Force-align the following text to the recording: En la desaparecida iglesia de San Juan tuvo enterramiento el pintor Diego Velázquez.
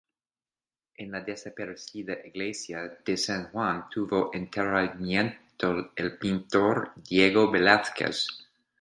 En 0.95 1.11
la 1.11 1.21
desaparecida 1.21 2.25
iglesia 2.25 2.81
de 3.05 3.17
San 3.17 3.51
Juan 3.51 3.85
tuvo 3.91 4.31
enterramiento 4.33 5.91
el 5.95 6.17
pintor 6.17 6.91
Diego 7.07 7.51
Velázquez. 7.51 8.25